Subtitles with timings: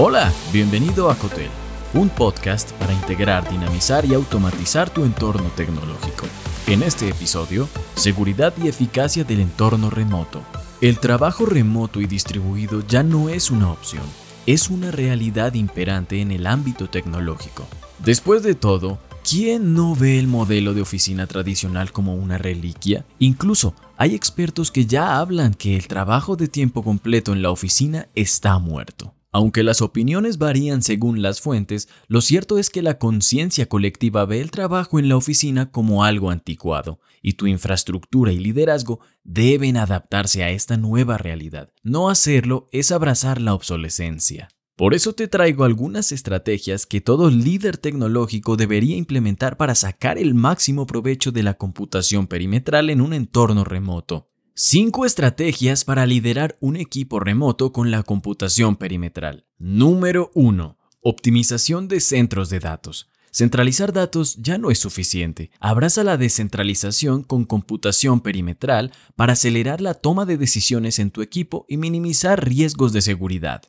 [0.00, 1.50] Hola, bienvenido a Cotel,
[1.92, 6.24] un podcast para integrar, dinamizar y automatizar tu entorno tecnológico.
[6.68, 10.40] En este episodio, seguridad y eficacia del entorno remoto.
[10.80, 14.04] El trabajo remoto y distribuido ya no es una opción,
[14.46, 17.66] es una realidad imperante en el ámbito tecnológico.
[17.98, 23.04] Después de todo, ¿quién no ve el modelo de oficina tradicional como una reliquia?
[23.18, 28.06] Incluso hay expertos que ya hablan que el trabajo de tiempo completo en la oficina
[28.14, 29.12] está muerto.
[29.30, 34.40] Aunque las opiniones varían según las fuentes, lo cierto es que la conciencia colectiva ve
[34.40, 40.44] el trabajo en la oficina como algo anticuado, y tu infraestructura y liderazgo deben adaptarse
[40.44, 41.70] a esta nueva realidad.
[41.82, 44.48] No hacerlo es abrazar la obsolescencia.
[44.76, 50.34] Por eso te traigo algunas estrategias que todo líder tecnológico debería implementar para sacar el
[50.34, 54.30] máximo provecho de la computación perimetral en un entorno remoto.
[54.60, 59.46] 5 estrategias para liderar un equipo remoto con la computación perimetral.
[59.56, 60.76] Número 1.
[61.00, 63.08] Optimización de centros de datos.
[63.30, 65.52] Centralizar datos ya no es suficiente.
[65.60, 71.64] Abraza la descentralización con computación perimetral para acelerar la toma de decisiones en tu equipo
[71.68, 73.62] y minimizar riesgos de seguridad.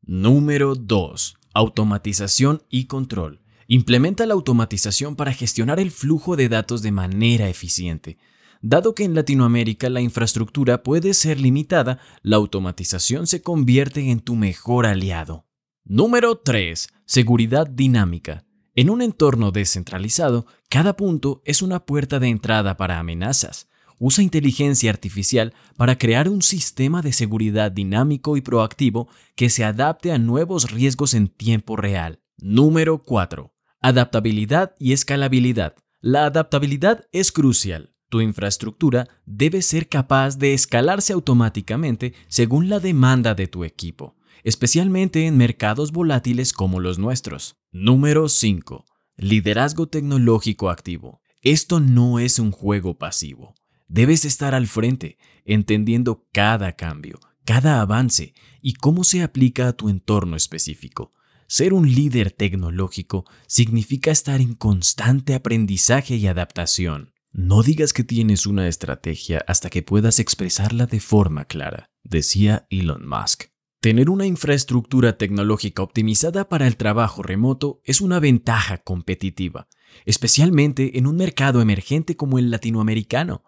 [0.00, 1.36] Número 2.
[1.54, 3.42] Automatización y control.
[3.68, 8.18] Implementa la automatización para gestionar el flujo de datos de manera eficiente.
[8.64, 14.36] Dado que en Latinoamérica la infraestructura puede ser limitada, la automatización se convierte en tu
[14.36, 15.46] mejor aliado.
[15.84, 16.88] Número 3.
[17.04, 18.44] Seguridad dinámica.
[18.76, 23.68] En un entorno descentralizado, cada punto es una puerta de entrada para amenazas.
[23.98, 30.12] Usa inteligencia artificial para crear un sistema de seguridad dinámico y proactivo que se adapte
[30.12, 32.20] a nuevos riesgos en tiempo real.
[32.38, 33.52] Número 4.
[33.80, 35.74] Adaptabilidad y escalabilidad.
[36.00, 37.92] La adaptabilidad es crucial.
[38.12, 45.26] Tu infraestructura debe ser capaz de escalarse automáticamente según la demanda de tu equipo, especialmente
[45.26, 47.56] en mercados volátiles como los nuestros.
[47.70, 48.84] Número 5.
[49.16, 51.22] Liderazgo tecnológico activo.
[51.40, 53.54] Esto no es un juego pasivo.
[53.88, 59.88] Debes estar al frente, entendiendo cada cambio, cada avance y cómo se aplica a tu
[59.88, 61.14] entorno específico.
[61.46, 67.11] Ser un líder tecnológico significa estar en constante aprendizaje y adaptación.
[67.32, 73.08] No digas que tienes una estrategia hasta que puedas expresarla de forma clara, decía Elon
[73.08, 73.44] Musk.
[73.80, 79.66] Tener una infraestructura tecnológica optimizada para el trabajo remoto es una ventaja competitiva,
[80.04, 83.44] especialmente en un mercado emergente como el latinoamericano.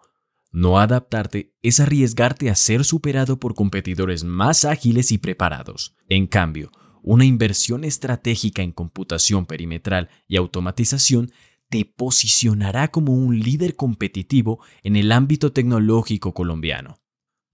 [0.51, 5.95] No adaptarte es arriesgarte a ser superado por competidores más ágiles y preparados.
[6.09, 6.71] En cambio,
[7.03, 11.31] una inversión estratégica en computación perimetral y automatización
[11.69, 16.99] te posicionará como un líder competitivo en el ámbito tecnológico colombiano.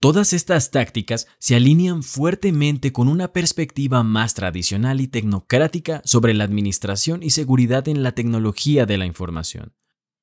[0.00, 6.42] Todas estas tácticas se alinean fuertemente con una perspectiva más tradicional y tecnocrática sobre la
[6.42, 9.74] administración y seguridad en la tecnología de la información.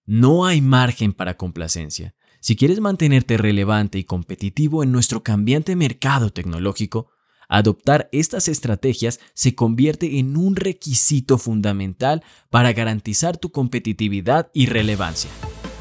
[0.05, 2.13] No hay margen para complacencia.
[2.41, 7.07] Si quieres mantenerte relevante y competitivo en nuestro cambiante mercado tecnológico,
[7.49, 15.31] Adoptar estas estrategias se convierte en un requisito fundamental para garantizar tu competitividad y relevancia.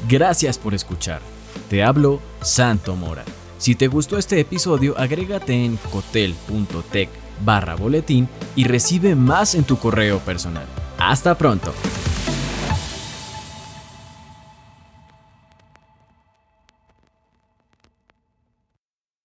[0.09, 1.21] Gracias por escuchar.
[1.69, 3.23] Te hablo Santo Mora.
[3.59, 7.09] Si te gustó este episodio, agrégate en cotel.tech
[7.45, 10.65] barra boletín y recibe más en tu correo personal.
[10.97, 11.73] Hasta pronto.